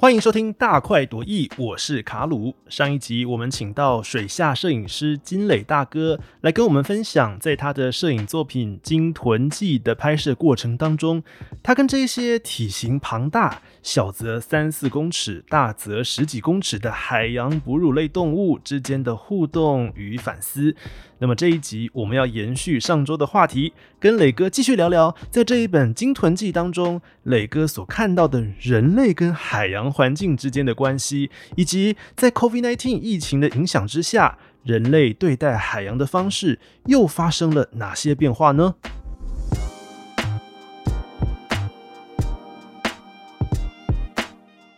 [0.00, 2.54] 欢迎收听大快朵颐，我是卡鲁。
[2.68, 11.24] 上一集我们请到水下摄影师金磊大哥来跟我们分享，在他的摄影作品《鲸豚记》的拍摄过程当中，
[11.64, 20.76] 他跟这些体型庞大、小则三四公尺、大则十几公尺的海洋哺乳类动物之间的互动与反思。
[21.20, 38.74] 那么这一集我们要延续上周的话题，跟磊哥继续聊聊，在这一本《鲸豚记》当中，磊哥所看到的人类跟海洋环境之间的关系，以及在 COVID-19 疫情的影响之下，人类对待海洋的方式又发生了哪些变化呢？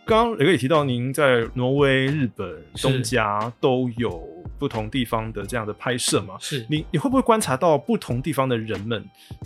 [0.05, 4.27] 刚刚磊哥也提到，您在挪威、日本、东家都有
[4.59, 6.35] 不同地方的这样的拍摄嘛？
[6.37, 9.01] 是你你会不会观察到不同地方的人们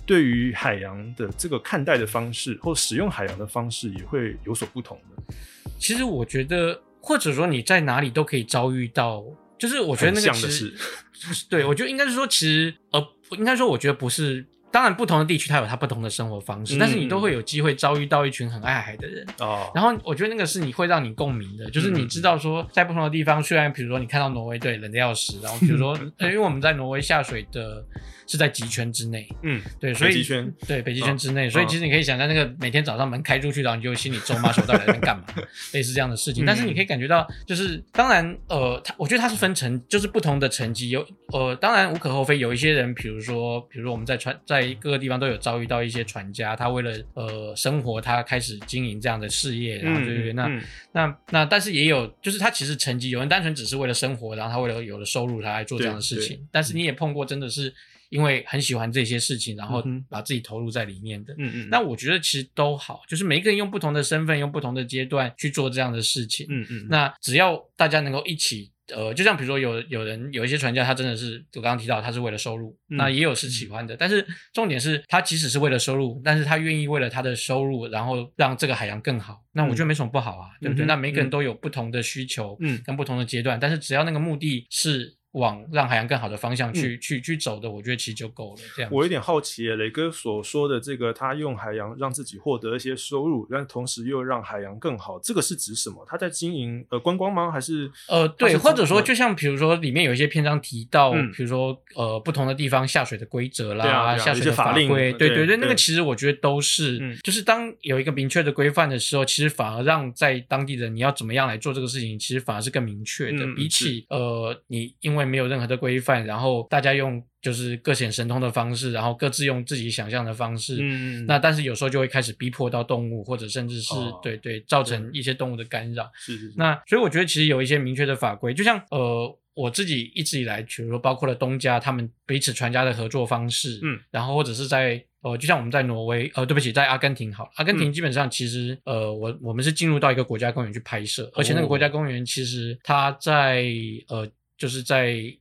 [0.08, 5.36] 对于海洋的这个看待的方式，或使用海洋的方式也会有所不同的？
[5.78, 9.24] 其实我觉得，或者说你在哪里都可以遭遇到，
[9.58, 10.74] 就是我觉得那个其实，
[11.50, 14.46] 对我觉得应该是说，其实呃，应该说我觉得不是。
[14.76, 19.26] 当然，不同的地区它有它不同的生活方式，嗯但是你都会有机会遭遇到一群很爱海的人。
[19.40, 27.82] 哦，然后我觉得那个是你会让你共鸣的，就是你知道说，在不同的地方，虽然比如说你看到挪威对冷的要死，然后比如说，呃 因为我们在挪威下水的
[28.28, 30.54] 是在极圈之内，嗯，对，所以北极圈。
[30.68, 35.24] 对北极圈之内，所以其实你可以想象那个每天早上门开出去，然后你就心里咒骂说到底在干嘛，
[35.72, 36.44] 类似这样的事情。
[36.44, 56.46] 嗯但是你可以感觉到，就是当然，呃，它我觉得它是分层，就是不同的层级，有呃，当然无可厚非，有一些人，比如说，比如说我们在穿在各个地方都有遭遇到一些船家，他为了呃生活，他开始经营这样的事业，然后对对对，那嗯那那但是也有，就是他其实成绩有人单纯只是为了生活，然后他为了有了收入，他来做这样的事情。
[56.52, 57.74] 但是你也碰过真的是
[58.10, 61.34] 因为很喜欢这些事情，然后把自己投入在里面的。
[61.38, 66.46] 嗯嗯，那我觉得其实都好，就是每一个人用不同的身份，用不同的阶段去做这样的事情。
[66.50, 68.72] 嗯嗯，那只要大家能够一起。
[68.94, 80.86] 呃，就像比如说有有人有一些传教，他真的是我刚刚提到，他是为了收入，嗯那也有是喜欢的，但是重点是他即使是为了收入，但是他愿意为了他的收入，然后让这个海洋更好，那我觉得没什么不好啊，对不对？
[80.86, 82.82] 嗯那每个人都有不同的需求，嗯。
[82.86, 88.62] 跟不同的阶段，但是只要那个目的是往让海洋更好的方向去、去去走的，我觉得其实就够了。
[88.76, 96.06] 这样，我有点好奇耶，磊哥所说的这个，他用海洋让自己获得一些收入，但同时又让海洋更好，这个是指什么？
[96.10, 97.52] 他在经营呃观光吗？
[97.52, 101.32] 还是呃，对，或者说，就像比如说，里面有一些篇章提到，嗯。
[101.36, 107.18] 比如说呃，不同的地方下水的规则啦，对啊对啊下水的法令规，对对对，那个其实我觉得都是，嗯。
[107.24, 126.10] 就是当有一个明确的规范的时候，其实反而让在当地的你要怎么样来做这个事情，其实反而是更明确的，嗯比起呃，你因为没有任何的规范，然后大家用就是各显神通的方式，然后各自用自己想象的方式，嗯那但是有时候就会开始逼迫到动物，或者甚至是、哦对对，造成一些动物的干扰。
[126.16, 137.94] 是是是，那所以我觉得其实有一些明确的法规，就像呃我自己一直以来，比如说包括了东家他们彼此传家的合作方式，嗯，然后或者是在呃就像我们在挪威，呃对不起，在阿根廷好，阿根廷嗯。
[137.94, 141.70] 基本上其实、呃我我们是进入到一个国家公园去拍摄，而且那个哦。
[141.70, 143.64] 国家公园其实它在
[144.10, 145.38] 呃就是在。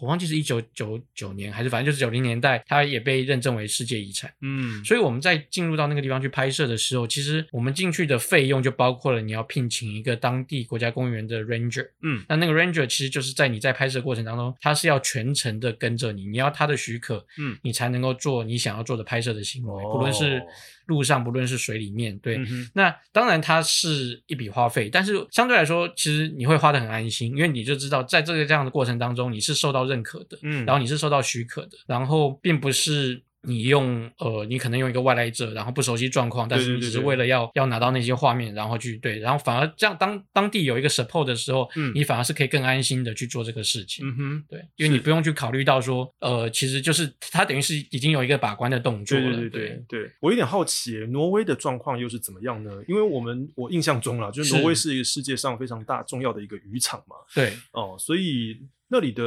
[0.00, 4.30] 我忘记是一九九九年还是反正就是九零年代，它也被认证为世界遗产。
[4.40, 20.42] 嗯所以我们在进入到那个地方去拍摄的时候，其实我们进去的费用就包括了你要聘请一个当地国家公园的 ranger，嗯那那个 ranger 其实就是在你在拍摄过程当中，他是要全程的跟着你，你要他的许可，嗯你才能够做你想要做的拍摄的行为，哦不论是
[20.86, 22.36] 路上，不论是水里面，对。
[22.36, 44.06] 嗯那当然，它是一笔花费，但是相对来说，其实你会花得很安心，因为你就知道，在这个这样的过程当中，你是受到认可的，嗯，然后你是受到许可的，然后并不是你用呃，你可能用一个外来者，然后不熟悉状况，但是你只是为了要要拿到那些画面，然后去对，然后反而这样当当地有一个 support 的时候，嗯你反而是可以更安心的去做这个事情。
[44.06, 49.24] 嗯哼，对，因为你不用去考虑到说，呃，其实就是它等于是已经有一个把关的动作了。
[49.24, 52.70] 对对对对对，我有点好奇，挪威的状况又是怎么样呢？
[52.88, 59.22] 因为我们我印象中啦，就挪威是一个世界上非常大重要的一个渔场嘛，对哦，所以那里的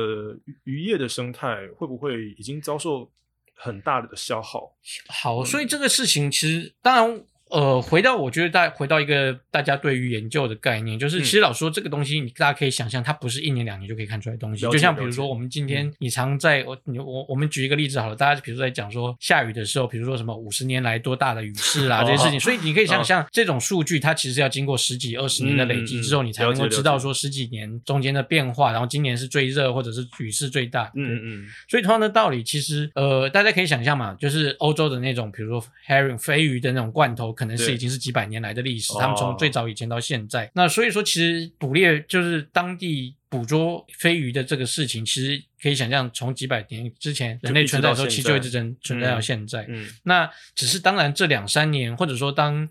[0.63, 3.11] 渔渔业的生态会不会已经遭受
[3.57, 4.71] 很大的消耗？
[5.09, 7.25] 好，所以这个事情其实当然。
[7.49, 14.61] 呃，回到我觉得大回到一个大家对于研究的概念，就是嗯其实老实说这个东西，你大家可以想象，它不是一年两年就可以看出来的东西。
[14.63, 30.91] 就像比如说我们今天嗯你常在我你我我们举一个例子好了，大家比如说在讲说下雨的时候，比如说什么五十年来多大的雨势啦、 哦这些事情，所以你可以想象这种数据，它其实要经过十几二十年的累积之后，你才能够知道说十几年中间的变化，然后今年是最热或者是雨势最大。
[30.95, 40.51] 嗯嗯所以同样的道理，其实呃，大家可以想象嘛，就是欧洲的那种，比如说 herring 飞鱼的那种罐头可能是已经是几百年来的历史，哦他们从最早以前到现在。
[40.55, 49.65] 那所以说，其实捕猎就是当地捕捉飞鱼的这个事情，其实可以想象，从几百年之前人类存在的时候，其实就一直存存在到现在。
[49.69, 52.67] 嗯那只是当然这两三年，或者说当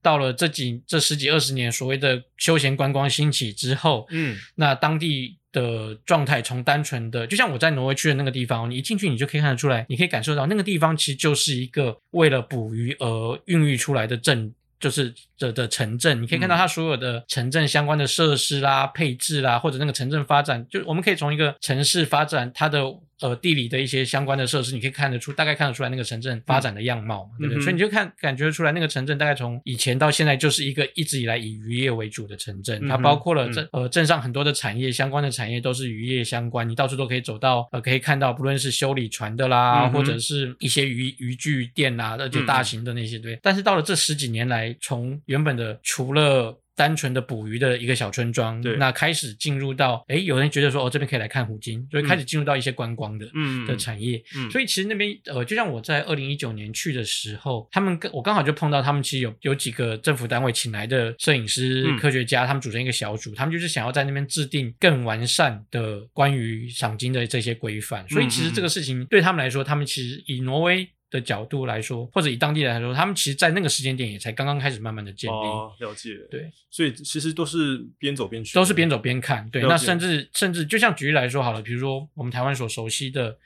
[0.00, 14.52] 到了这几这十几二十年，所谓的休闲观光兴起之后，嗯那当地的状态从单纯的，就像我在挪威去的那个地方，你一进去你就可以看得出来，你可以感受到那个地方其实就是一个为了捕鱼而孕育出来的镇。
[14.78, 22.84] 就是的的城镇，你可以看到它所有的城镇相关的设施啦、配置啦，或者那个城镇发展，就我们可以从一个城市发展它的
[23.20, 27.60] 呃地理的一些相关的设施，你可以看得出，大概看得出来那个城镇发展的样貌嘛，对不对？
[27.60, 43.38] 嗯所以你就看感觉出来那个城镇大概从以前到现在就是一个一直以来以渔业为主的城镇，它包括了嗯镇、呃镇上很多的产业相关的产业都是渔业相关，你到处都可以走到呃可以看到不论是修理船的啦，嗯或者是一些渔渔具店啦，而且大型的那些对。
[43.42, 54.22] 但是到了这十几年来，从原本的除了单纯的捕鱼的一个小村庄对，那开始进入到，诶，有人觉得说，哦，这边可以来看虎鲸，所以开始进入到一些观光的、嗯的产业。
[54.36, 68.06] 嗯所以其实那边呃，就像我在二零一九年去的时候，他们跟我刚好就碰到他们，其实有有几个政府单位请来的摄影师、嗯科学家，他们组成一个小组，他们就是想要在那边制定更完善的关于赏金的这些规范。
[68.08, 70.86] 所以其实这个事情对他们来说，他们其实以挪威。
[71.16, 76.14] 的角度来说，或者以当地人来说，他们其实，在那个时间点也才刚刚开始慢慢的建立，哦，了解。
[76.30, 79.48] 对，所以其实都是边走边去，都是边走边看。
[79.50, 83.36] 对，那甚至甚至就像举例来说好了，比如说我们台湾所熟悉的，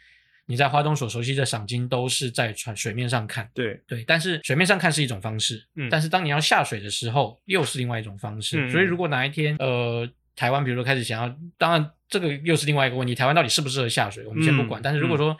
[0.47, 3.49] 你在花东所熟悉的赏金，都是在船水面上看。
[3.55, 8.67] 对，对，但是水面上看是一种方式，嗯但是当你要下水的时候，又是另外一种方式。
[8.67, 14.81] 嗯所以如果哪一天，呃，台湾比如说开始想要，当然这个又是另外一个问题，台湾到底适不适合下水，我们先不管。
[14.81, 15.37] 嗯但是如果说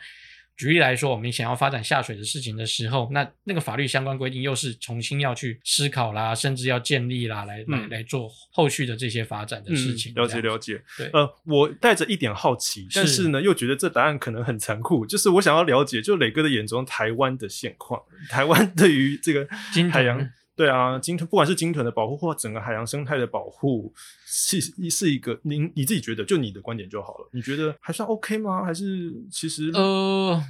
[0.57, 10.13] 举例来说，我们想要发展下水的事情的时候，那那个法律相关规定又是重新要去思考啦，甚至要建立啦，来来嗯来做后续的这些发展的事情。
[10.13, 10.81] 了解了解。
[10.97, 15.05] 对呃，我带着一点好奇，但是呢，又觉得这答案可能很残酷。
[15.05, 19.47] 就是我想要了解，就磊哥的眼中，台湾的现况，台湾对于这个
[19.91, 23.93] 海洋，对啊，鲸豚不管是鲸豚的保护或整个海洋生态的保护，
[24.25, 24.59] 是
[24.89, 27.29] 是一个您你自己觉得，就你的观点就好了。
[27.31, 28.63] 你觉得还算 OK 吗？
[28.63, 30.43] 还是其实呃，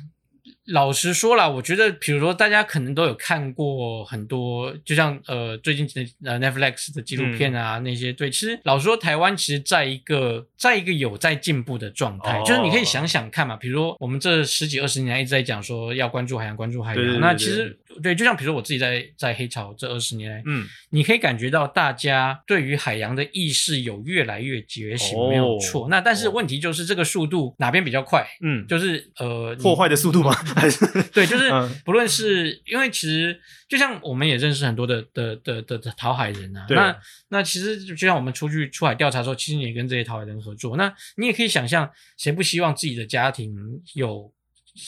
[0.65, 25.87] 老实说啦，我觉得，比如说大家可能都有看过很多，就像呃最近的呃 Netflix 的纪录片啊、那些，对，其实老实说，台湾其实在一个在一个有在进步的状态，哦就是你可以想想看嘛，比如说我们这十几二十年来一直在讲说要关注海洋，关注海洋，对对对对那其实对，就像比如说我自己在在黑潮这二十年来，嗯你可以感觉到大家对于海洋的意识有越来越觉醒，哦没有错。
[25.89, 28.25] 那但是哦问题就是这个速度哪边比较快？
[28.41, 30.31] 嗯，就是呃破坏的速度吗？
[30.55, 36.97] 还是 对，就是嗯不论是因为其实就像我们也认识很多的的的的的讨海人啊，对那
[37.29, 43.55] 那其实就像我们出去出海调查的时候，其实你也跟这些讨海人合作，那你也可以想象，谁不希望自己的家庭
[43.93, 44.31] 有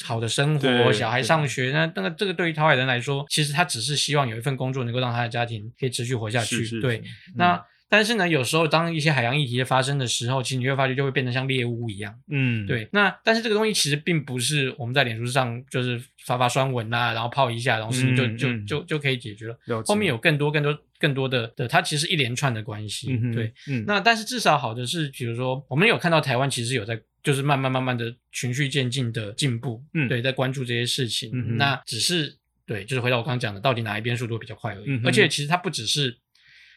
[0.03, 1.71] 好的生活，小孩上学？
[1.71, 6.57] 那那个这个对于讨海人来说，其实他只是希望有一份工作能够让他的家庭可以持续活下去。
[6.57, 7.63] 是是对，是那。
[7.89, 12.11] 但是呢，有时候当一些海洋议题的发生的时候，其实你会发觉就会变得像猎物一样。
[12.27, 19.55] 嗯，对，那但是这个东西其实并不是我们在脸书上就是发发酸文啊、然后泡一下，然后事情就、就就就可以解决了。
[19.67, 23.11] 了后面有更多更多更多的的，它其实一连串的关系。
[23.11, 31.31] 嗯对，，嗯，那但是至少好的是，比如说我们有看到台湾其实有在就是慢慢慢慢的循序渐进的进步，嗯对，在关注这些事情。
[31.33, 34.85] 嗯那只是对，就是回到我刚刚讲的，到底哪一边速度比较快而已。
[34.87, 36.17] 嗯而且其实它不只是，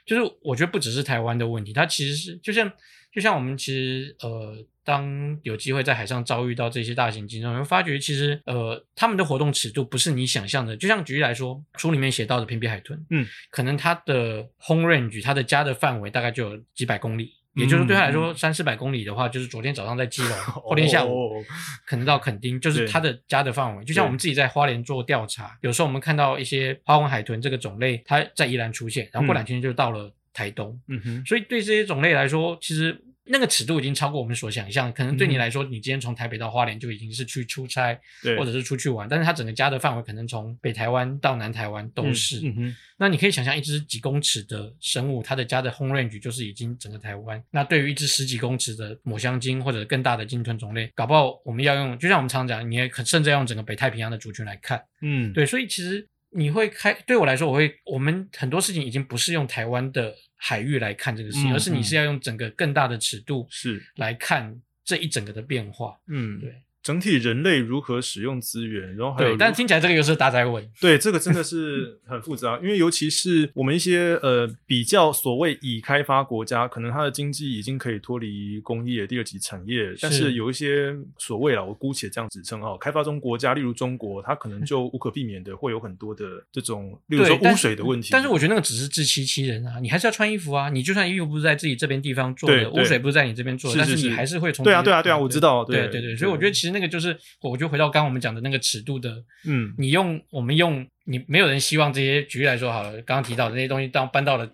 [0.05, 2.73] 就是我觉得不只是台湾的问题，它其实是就像
[3.13, 10.77] 就像我们其实呃，当有机会在海上遭遇到这些大型鲸，你会发觉其实呃，他们的活动尺度不是你想象的。
[10.77, 17.33] 就像举例来说，书里面写到的平皮海豚，嗯，可能它的 home range 它的家的范围大概就有几百公里。
[17.57, 21.45] 也就是对他来说，三四百公里的话，就是昨天早上在基隆，后天下午哦
[21.87, 22.87] 可能到垦丁，就是对。
[22.87, 23.85] 它的家的范围。
[23.85, 30.79] 就像我们自己在花莲做调查，有时候我们看到一些花纹海豚这个种类，它在宜兰出现，然后过两天就到了台东。
[30.89, 34.93] 嗯哼，所以对这些种类来说，其实那个尺度已经超过我们所想象。
[34.93, 42.41] 可能对你嗯来说，你今天从台北到花莲就已经是去出差，对，或者是出去玩，但是它整个家的范围可能从北台湾到南台湾都是。
[42.45, 47.43] 嗯哼，那你可以想象，一只几公尺的生物，它的家的 home range 就是已经整个台湾。
[47.51, 54.83] 那对于一只十几公尺的抹香鲸或者更大的鲸豚种类，搞不好我们要用，就像我们常讲，你也可甚至要用整个北太平洋的族群来看。
[55.03, 65.99] 嗯，对，所以其实你会开，对我来说，我会，我们很多事情已经不是用台湾的海域来看这个事情，嗯而是你是要用整个更大的尺度是，来看这一整个的变化。
[66.07, 70.65] 嗯，对，整体人类如何使用资源，然后还有对，但听起来这个又是大灾问。
[70.81, 88.11] 对，这个真的是很复杂，因为尤其是我们一些呃比较所谓已开发国家，可能它的经济已经可以脱离工业第二级产业，但是有一些所谓啊，我姑且这样指称啊，开发中国家，例如中国，它可能就无可避免的会有很多的这种，例如说污水的问题。
[88.13, 104.47] 但是我觉得那个只是自欺欺人啊，你还是要穿衣服啊，你就算衣服不是在自己这边地方做的，污水不是在你这边做的，但是你还是会从对啊对啊对啊，我知道，对对对，所以我觉得其实那个就是，我就回到刚刚我们讲的那个尺度的，嗯，你用我们用你没有人希望这些，举例来说好了，刚刚提到的那些东西当搬到了。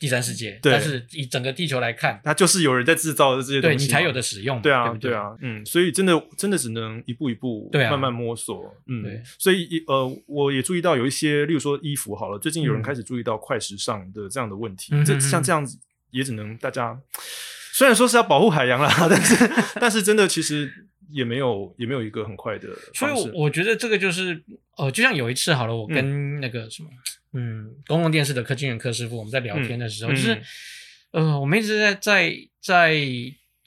[0.00, 4.62] 第三世界，但是以整个地球来看，它就是有人在制造的这些东西，对你才有的使用。
[4.62, 8.72] 对啊，对啊，嗯，所以真的真的只能一步一步，对啊，慢慢摸索。
[8.86, 9.20] 嗯，对。
[9.40, 14.92] 所以呃，我也注意到有一些，例如说衣服好了，最近有人开始注意到快时尚的这样的问题。
[15.04, 15.76] 这像这样子，
[16.12, 16.96] 也只能大家
[17.72, 20.72] 虽然说是要保护海洋啦， 但是 但是真的其实
[21.10, 22.68] 也没有也没有一个很快的。
[22.94, 24.42] 所以我觉得这个就是
[24.76, 26.88] 呃，就像有一次好了，我跟那个什么。
[27.34, 30.40] 嗯，公共电视的柯金元柯师傅，我们在聊天的时候，就是，
[31.10, 32.94] 呃，我们一直在在在，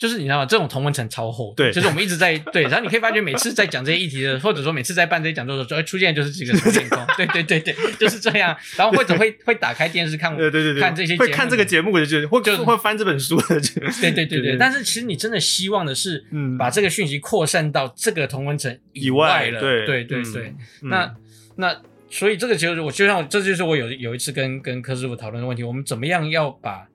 [0.02, 0.46] 就是你知道吗？
[0.48, 8.58] 这种同文层超厚，对，就是我们一直在对，然后你可以发觉每次在讲这些议题的，或者说每次在办这些讲座的时候，出现就是几个天空，对对对对，就是这样。
[8.76, 13.62] 然后或者会会打开电视看，对对对对，看这些会看这个节目的，就或就会翻这本书的，
[14.02, 14.58] 对对对对。
[14.58, 20.56] 但是其实你真的希望的是，嗯，把这个讯息扩散到这个同文层以外了，对对对对。
[20.82, 21.16] 那
[21.58, 21.80] 那。
[22.14, 26.86] 所以这个其实我就像这就是我有有一次跟跟柯师傅讨论的问题，我们怎么样要把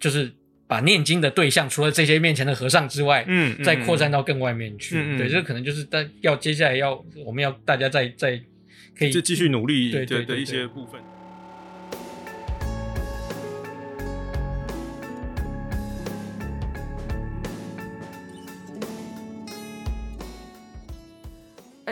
[0.00, 0.32] 就是
[0.68, 4.96] 把念经的对象除了这些面前的和尚之外，嗯，再扩散到更外面去。
[4.98, 8.40] 嗯对，这可能就是大要接下来要我们要大家再再
[8.98, 11.00] 可以就继续努力对对的一些部分。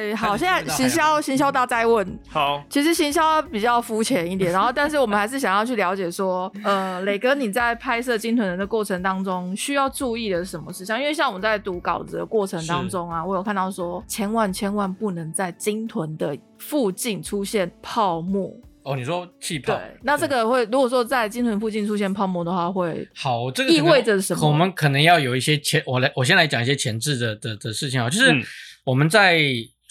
[0.05, 10.99] 哎，好，现在行销行销大在问，好，其实行销比较肤浅一点，然后 但是我们还是想要去了解说，呃，磊哥你在拍摄金屯人的过程当中需要注意的是什么事项？
[11.01, 18.53] 因为像我们在读稿子的过程当中啊，我有看到说，千万千万不能在金屯的附近出现泡沫。
[18.83, 19.75] 哦，你说气泡？
[19.75, 24.47] 对，那这个会如果说在金屯附近出现泡沫的话，会好，这个意味着什么？
[24.47, 28.31] 我们可能要有一些前，我来，我先来讲一些前置的的的事情啊，就是
[28.85, 29.41] 我们在。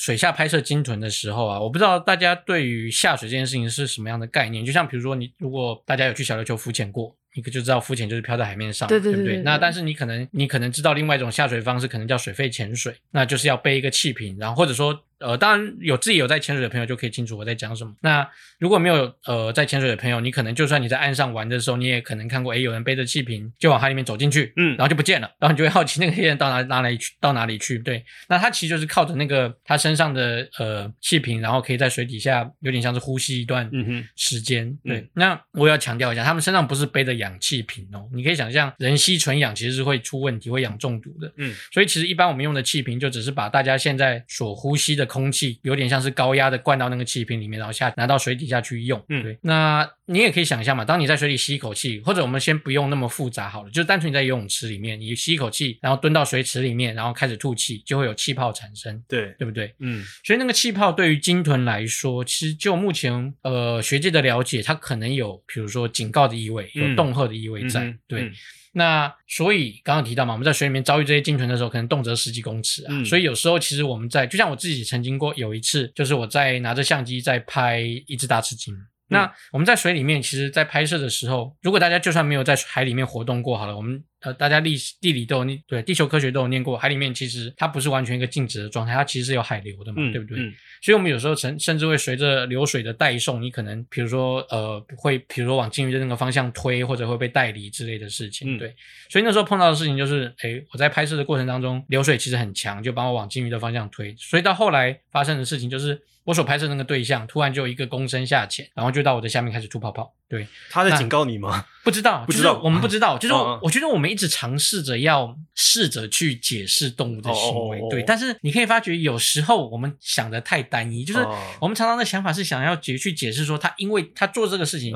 [0.03, 4.65] 水下拍摄鲸豚的时候啊，我不知道大家对于下水这件事情是什么样的概念。
[4.65, 7.15] 就像比如说，你如果大家有去小琉球浮潜过。
[7.35, 9.37] 你可就知道浮潜就是漂在海面上，对对不对？
[9.37, 17.93] 那但是你可能你可能知道另外一种下水方式，可能叫水肺潜水，那就是要背一个气瓶，然后或者说呃，当然有自己有在潜水的朋友就可以清楚我在讲什么。
[18.01, 27.79] 那如果没有呃在潜水的朋友，你可能就算你在岸上玩的时候，你也可能看过，哎，有人背着气瓶就往海里面走进去，嗯，然后就不见了，然后你就会好奇那个黑人到哪哪里去到哪里去？
[27.79, 33.69] 对，那他其实就是靠着那个他身上的呃气瓶，然后可以在水底下有点像是呼吸一段
[34.15, 34.77] 时间。
[34.83, 38.09] 对，那我要强调一下，他们身上不是背着氧气瓶哦。
[38.13, 41.31] 你可以想象，人吸纯氧其实是会出问题，会氧中毒的。
[41.37, 48.99] 嗯，所以其实一般我们用的气瓶就只是把大家现在所呼吸的空气，有点像是高压的灌到那个气瓶里面，然后下拿到水底下去用。
[49.09, 49.37] 嗯，对。
[49.41, 58.99] 那你也可以想象嘛，当你在水里吸一口气，或者我们先不用那么复杂好了，就单纯你在游泳池里面，你吸一口气，然后蹲到水池里面，然后开始吐气，就会有气泡产生。
[59.07, 59.71] 对，对不对？
[59.77, 60.03] 嗯。
[60.23, 67.95] 所以那个气泡对于鲸豚来说，其实就目前呃学界的了解，它可能有比如说警告的意味，有恫吓的意味在。
[68.07, 68.31] 对。
[68.73, 73.03] 那所以刚刚提到嘛，我们在水里面遭遇这些鲸豚的时候，可能动辄十几公尺啊。
[73.05, 78.75] 所以有时候其实我们在，就像我自己曾经过有一次，就是我在拿着相机在拍一只大赤鲸。
[79.07, 84.03] 那我们在水里面，其实，在拍摄的时候，如果大家就算没有在海里面活动过，好了，我们。
[84.23, 90.37] 呃，大家历史地理都有念，对地球科学都有念过，海里面其实它不是完全一个静止的状态，它其实是有海流的嘛，对不对？
[90.81, 98.73] 所以，我们有时候甚甚至会随着流水的带送，你可能比如说呃，会比如说往鲸鱼的那个方向推，或者会被带离之类的事情，对。
[99.09, 104.15] 所以那时候碰到的事情就是，哎，我在拍摄的过程当中，流水其实很强，就把我往鲸鱼的方向推。
[104.17, 110.13] 所以到后来发生的事情就是，我所拍摄那个对象突然就一个躬身下潜，然后就到我的下面开始吐泡泡。
[110.33, 111.63] 对，他在警告你吗？
[111.83, 113.19] 不知道，不知道，我们不知道。
[113.19, 118.01] 就是我觉得我们一直尝试着要试着去解释动物的行为，对。
[118.01, 121.19] 但是你可以发觉，有时候我们想的太单一，就是
[121.59, 124.95] 我们常常的想法是想要解去解释说，他因为他做这个事情。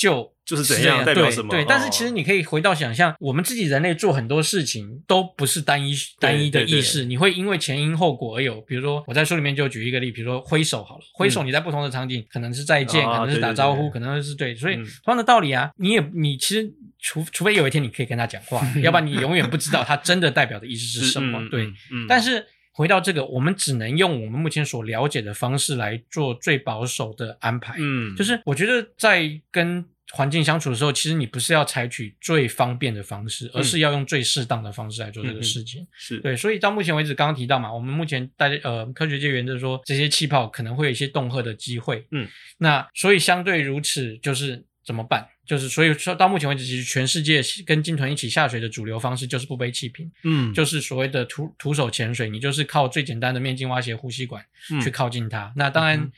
[0.00, 1.50] 就就是怎样代表什么？
[1.50, 8.62] 对，但是其实你可以回到想象，我们自己人类做很多事情都不是单一单一的意识，你会因为前因后果而有。
[8.62, 21.46] 比如说我在书里面就举一个例，比如说挥手好了，挥手你在不同的场景可能是再见，可能是打招呼，可能是对，所以同样的道理啊，你也你其实除除非有一天你可以跟他讲话， 要不然你永远不知道他真的代表的意思是什么。
[21.50, 21.68] 对，
[22.08, 22.46] 但是。
[22.72, 27.74] 回到这个，我们只能用我们目前所了解的方式来做最保守的安排。
[27.78, 35.86] 嗯，就是我觉得在跟环境相处的时候，其实你不是要采取最方便的方式，而是要用最适当的方式来做这个事情。
[35.92, 42.04] 是对，所以到目前为止，刚刚提到嘛，我们目前大家呃科学界原则说，这些气泡可能会有一些恫吓的机会。
[42.10, 42.26] 嗯，
[42.58, 45.28] 那所以相对如此，就是怎么办？
[45.50, 55.52] 就是所以说到目前为止，其实全世界跟鲸豚一起下水的主流方式就是不背气瓶，嗯，就是所谓的徒徒手潜水，你就是靠最简单的面镜蛙鞋呼吸管嗯去靠近它。
[55.56, 56.12] 那当然。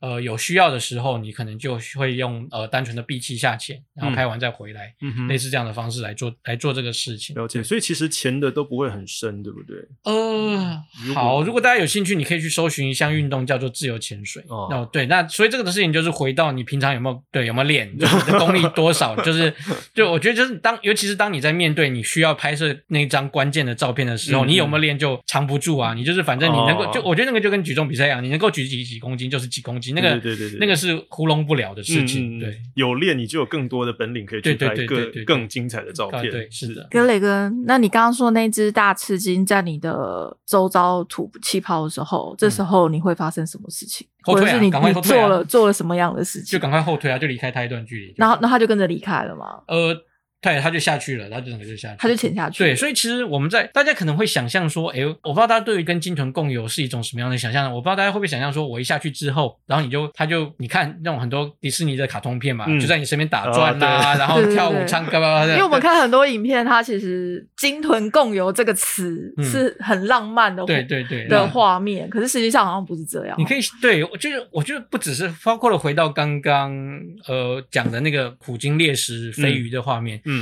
[0.00, 4.92] 嗯呃，有需要的时候，你可能就会用呃单纯的闭气下潜，然后拍完再回来，
[5.28, 7.34] 类似这样的方式来做来做这个事情。
[7.34, 9.76] 了解，所以其实潜的都不会很深，对不对？
[10.04, 14.44] 呃如，果好，如果大家有兴趣，你可以去搜寻一项运动，叫做自由潜水。
[14.48, 19.52] 哦哦，对，那所以这个的事情就是回到你平常有没有对有没有练，就是你的功力多少，就是
[19.94, 25.94] 就我觉得就是当尤其是当你在面对你需要拍摄那张关键的照片的时候，嗯你有没有练就藏不住啊。
[25.94, 32.38] 你就是反正你能够、哦就我觉得那个就跟举重比赛一样，你能够举几几公斤就是几公斤，那个对对对对那个是糊弄不了的事情。
[32.38, 36.20] 对，有练你就有更多的本领可以去对对拍更对对对对更精彩的照片。
[36.20, 44.06] 啊对是的跟磊哥，那你刚刚说那只大赤金在你的周遭吐气泡的时候，这时候你会发生什么事情？
[44.22, 46.58] 后退啊或者是你你赶快后退啊做了做了什么样的事情就？
[46.58, 48.14] 赶快后退啊，就离开他一段距离。
[48.16, 49.60] 然后，那他就跟着离开了吗？
[49.68, 49.94] 呃，
[50.52, 52.62] 对，他就下去了，他就整个就下去了，他就潜下去。
[52.64, 73.34] 对，所以其实我们在大家可能会想象说，哎，我不知道大家对于跟鲸豚共游是一种什么样的想象呢，我不知道大家会不会想象说，我一下去之后，然后你就他就你看那种很多迪士尼的卡通片嘛，嗯就在你身边打转啦、啊然后跳舞唱歌啊，因为我们看很多影片，它其实“鲸豚共游”这个词嗯是很浪漫的，对对对的画面，可是实际上好像不是这样。
[73.38, 76.72] 你可以对我就是我觉得不只是包括了回到刚刚
[77.26, 80.35] 呃讲的那个虎鲸猎食飞鱼的画面，嗯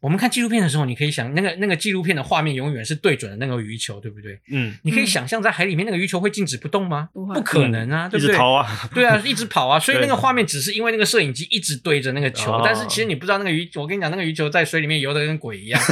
[0.00, 4.38] 我们看纪录片的时候，你可以想那个那个纪录片的画面永远是对准的那个鱼球，对不对？
[4.52, 7.08] 嗯，你可以嗯想象在海里面那个鱼球会静止不动吗？
[7.12, 7.34] 不会。
[7.34, 8.32] 不可能啊，对不对？
[8.32, 12.62] 一直逃啊，对啊，一直跑啊， 所以那个画面只是因为那个摄影机一直对着那个球，哦。
[12.64, 15.82] 但是其实你不知道那个鱼，我跟你讲，那个鱼球在水里面游的跟鬼一样，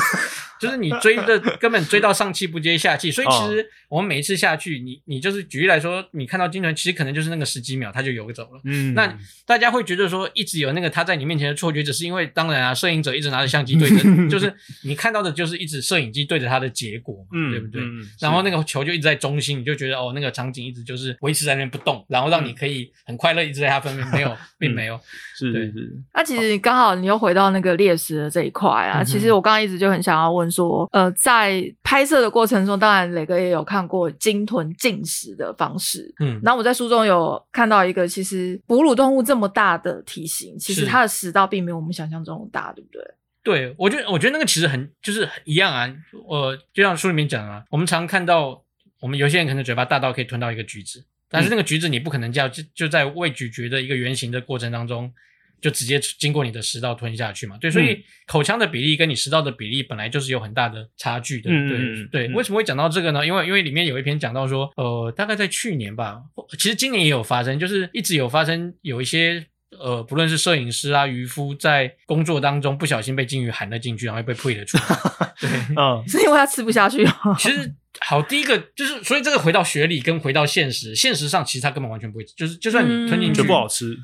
[0.60, 8.60] 就是你追的根本追到上气不接下气，所以其实我们每一次下去，你你就是举例来说，你看到金豚，其实可能就是那个十几秒它就游走了。
[8.64, 13.96] 嗯，那大家会觉得说，一直有那个他在你面前的错觉，只是因为当然啊，摄影者一直拿着相机对着，
[14.28, 14.52] 就是
[14.84, 17.82] 你看到的就是一直摄影机对着他的结果嘛，嗯对不对？
[18.20, 24.98] 然后那个球就一直在中心，你就觉得哦，那个场景一直就是维持在那边不动，然后让你可以很快乐一直在他身边，没有， 并没有。
[25.38, 29.02] 对是是是，那其实刚好你又回到那个猎食的这一块啊。
[29.02, 36.14] 嗯其实我刚刚一直就很想要问说，呃，在拍摄的过程中，当然磊哥也有看过鲸豚进食的方式。
[36.20, 43.02] 嗯，然后我在书中有看到一个，其实哺乳动物这么大的体型，其实它的食道并没有我们想象中大，对不对？
[43.42, 45.88] 对，我觉得我觉得那个其实很就是一样啊。
[46.28, 48.62] 呃就像书里面讲啊，我们常看到
[49.00, 55.12] 我们有些人可能嘴巴大到可以吞到一个橘子，但是那个橘子你不可能叫就就在未咀嚼的一个圆形的过程当中。
[55.60, 62.28] 就直接经过你的食道吞下去嘛，对，所以嗯口腔的比例跟你食道的比例本来就是有很大的差距的，对、对。
[62.28, 63.26] 嗯为什么会讲到这个呢？
[63.26, 66.20] 因为因为里面有一篇讲到说，呃，大概在去年吧，
[66.58, 69.46] 其实今年也有发生，就是一直有发生有一些
[69.78, 74.84] 呃，不论是摄影师啊、渔夫在工作当中不小心被鲸鱼含了进去，然后被推了出来。
[75.40, 77.34] 对，嗯，是因为他吃不下去哦。
[77.38, 83.96] 其实好，第一个就是，所以这个回到学理跟回到现实，现实上其实它根本完全不会，就是就算你吞进去，就不好吃，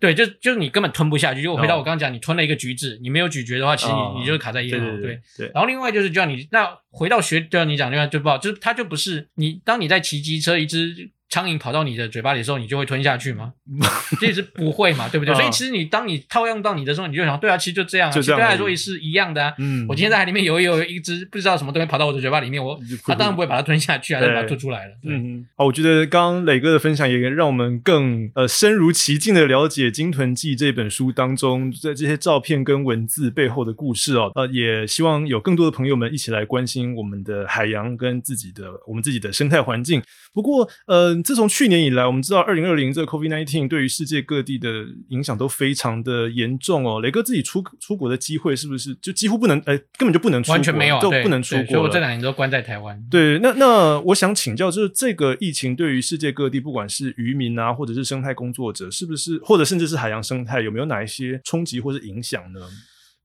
[0.00, 1.42] 对，就就是你根本吞不下去。
[1.42, 4.86] 就我回到哦我刚刚讲，你吞了一个橘子，你没有咀嚼的话，其实你、哦你就是卡在咽喉。
[4.86, 13.54] 对对对对，然后另外就是，就像你那回到学，就像你讲，另外就不好，就是它就不是你，当你在骑机车，一只苍蝇跑到你的嘴巴里的时候，你就会吞下去吗？
[14.20, 15.34] 其实不会嘛，对不对？
[15.34, 19.52] 嗯所以其实你当你套用到你的时候，你就想，对啊，其实就这样啊，就这样对他来说也是一样的啊。
[19.58, 24.92] 嗯，我今天在海里面游一游，一只不知道什么东西跑到我的嘴巴里面，我就他当然不会把它吞下去啊，把它吐出来了。
[25.02, 34.30] 嗯，嗯，好，我觉得刚刚磊哥的分享也让我们更呃深如其境的了解《鲸豚记》这本书当中在这些照片跟文字背后的故事哦。
[34.36, 40.02] 呃，也希望有更多的朋友们一起来关心我们的海洋跟自己的我们自己的生态环境。
[40.32, 47.00] 不过，呃，自从去年以来，我们知道二零二零这个 COVID nineteen 对于世界各地的影响都非常的严重哦。
[47.00, 49.60] 雷哥自己出出国的机会是不是就几乎不能？
[49.66, 52.04] 呃，根本就不能出国，完全没有都不能出国所以我这。
[52.04, 53.02] 两年都关在台湾。
[53.10, 62.60] 对，那那我想请教，就是这个疫情对于世界各地，不管是渔民啊，或者是生态工作者，是不是，或者甚至是海洋生态，有没有哪一些冲击或是影响呢？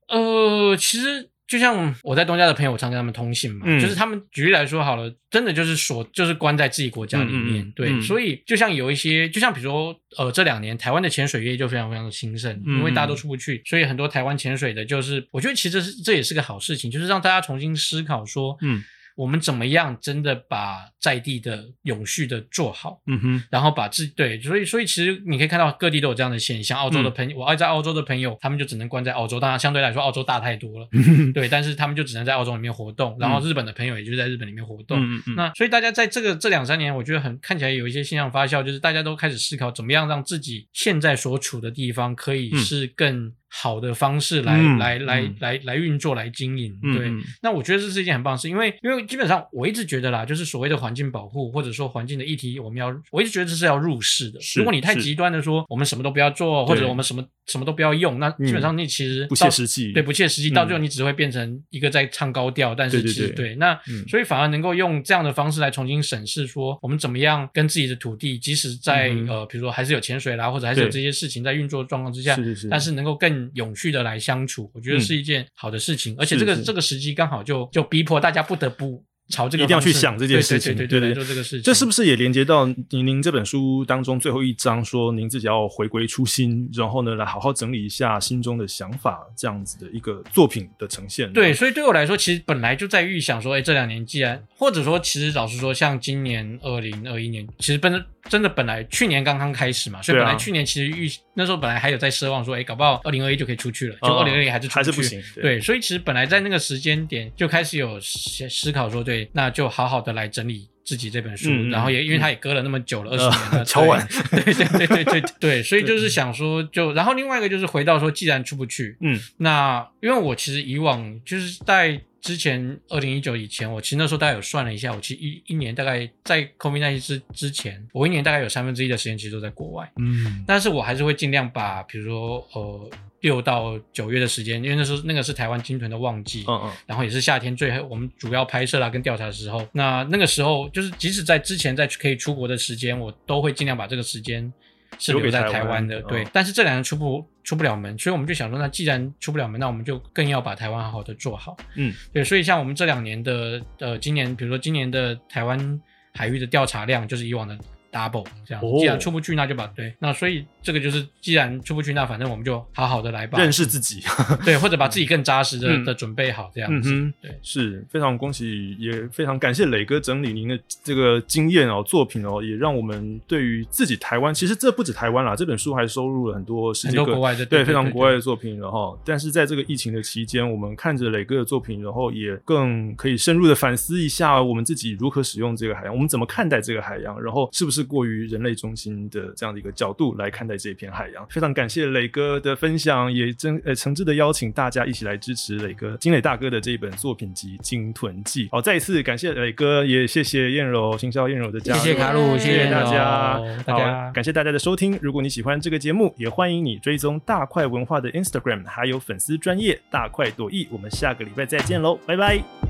[0.08, 8.02] 呃，其实就像我在东家的朋友，我常跟他们通信嘛，嗯就是他们举例来说好了，真的就是锁，就是关在自己国家里面，对，嗯。
[8.04, 18.84] 所以就像有一些，就像比如说，呃，这两年台湾的潜水业就非常非常的兴盛，嗯因为大家都出不去，所以很多台湾潜水的，就是我觉得其实是这也是个好事情，就是让大家重新思考说，嗯。
[19.20, 26.80] 我们怎么样真的把在地的永续的做好，嗯哼，然后把自对，所以所以其实你可以看到各地都有这样的现象。
[26.80, 30.88] 澳洲嗯的朋友，我爱在澳洲的朋友，他们就只能关在澳洲，当然相对来说澳洲大太多了，
[31.36, 33.18] 对，但是他们就只能在澳洲里面活动。
[33.20, 34.98] 然后日本的朋友也就在日本里面活动。
[34.98, 46.78] 嗯嗯嗯，那所以大家在这个这两三年，我觉得很看起来有一些现象发酵，就是大家都开始思考怎么样让自己现在所处的地方可以嗯是更好的方式来、嗯来来嗯来来运作来经营。
[46.82, 54.40] 对，那我觉得这是一件很棒的事，因为因为基本上我一直觉得啦，就是所谓的环境保护或者说环境的议题，我们要我一直觉得这是要入世的。
[54.56, 60.54] 如果你太极端的说我们什么都不要做，或者我们什么什么都不要用，那基本上你其实不切实际，对，不切实际，嗯。
[60.54, 64.08] 到最后你只会变成一个在唱高调，但是其实对那、嗯。
[64.08, 75.02] 所以反而能够用这样的方式来重新审视，说我们怎么样跟自己的土地，即使在、嗯呃，比如说还是有潜水啦，或者还是有这些事情在运作的状况之下，是是是，但是能够更永续的来相处，我觉得嗯。
[75.02, 76.70] 是一件好的事情，而且这个是。
[76.70, 91.32] 这个时机刚好就就逼迫大家不得不朝这个一定要去想这件事情对对对来对对做这个事情，这是不是也连接到您您这本书当中最后一章说您自己要回归初心，然后呢来好好整理一下心中的想法，这样子的一个作品的呈现？
[91.32, 97.92] 对，，所以对我来说，其实本来就在预想说，哎，这两年既然，或者说，其实老实说，像今年二零二一年，其实本
[98.28, 119.19] 真的本来去年刚刚开始嘛，所以本来去年其实预那时候本来还有在奢望说，哎，搞不好二零二一就可以出去了，就哦二零二一还是出去还是不行，对，所以其实本来在那个时间点就开始有思思考说，对，那就好好的来整理自己这本书，然后也因为他也隔了那么久了，二十、呃年了， 敲碗 对，对对对对对对，所以就是想说就，然后另外一个就是回到说，既然出不去，嗯。
[119.38, 130.43] 那因为我其实以往就是在之前二零一九以前，我其实那时候大概有算了一下，我其实一一年大概在 COVID 1 9之之前，我一年大概有三分之一的时间其实都在国外，嗯。
[130.47, 132.89] 但是我还是会尽量把比如说呃
[133.22, 144.52] 六到九月的时间，因为那时候那个是台湾鲸豚的旺季，嗯嗯然后也是夏天最我们主要拍摄啦跟调查的时候，那那个时候就是即使在之前在可以出国的时间，我都会尽量把这个时间
[144.98, 146.24] 是留在台湾的，对。
[146.24, 152.24] 哦但是这两年出不出不了门，所以我们就想说，那既然出不了门，那我们就更要把台湾好好的做好，嗯，对。
[152.24, 155.82] 所以像我们这两年的呃，今年比如说今年的台湾
[156.14, 157.58] 海域的调查量，就是以往的
[157.92, 158.64] double 这样。
[158.64, 163.39] 哦既然出不去，那就把对，那所以这个就是既然出不去，那反正我们就好好的来吧。
[163.39, 164.02] 认识自己，
[164.45, 165.86] 对，或者把自己更扎实的、嗯。
[165.86, 167.32] 的准备好这样子，嗯对。
[167.41, 191.26] 是非常恭喜，也非常感谢磊哥整理您的这个经验哦，作品哦，也让我们对于自己台湾，其实这不止台湾啦，这本书还收录了很多世界各很多国外的对非常国外的作品，然后但是在这个疫情的期间，我们看着磊哥的作品，然后也更可以深入的反思一下我们自己如何使用这个海洋，我们怎么看待这个海洋，然后是不是过于人类中心的这样的一个角度来看待这片海洋。
[191.30, 198.48] 非常感谢磊哥的分享，也真呃诚挚的邀请大家一起来支持磊哥金磊大哥的这一本作品集《鲸豚记》。
[198.52, 204.98] 好，再一次感谢磊哥，也谢谢燕柔行销燕柔的加入，谢谢卡路，谢谢谢大家，大家好，感谢大家的收听。
[205.02, 210.68] 如果你喜欢这个节目，也欢迎你追踪大块文化的 Instagram，还有粉丝专业大快朵颐。
[210.72, 212.69] 我们下个礼拜再见喽，拜拜。